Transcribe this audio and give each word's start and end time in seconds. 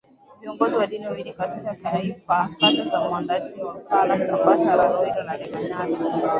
viongozi 0.41 0.75
wa 0.75 0.87
dini 0.87 1.05
wawili 1.05 1.33
kutoka 1.33 1.75
kaika 1.83 2.49
kata 2.61 2.85
za 2.85 2.99
Mwandeti 3.09 3.61
Olkokola 3.61 4.17
Sambasha 4.17 4.75
Laroi 4.75 5.09
na 5.25 5.37
Lemanyata 5.37 6.29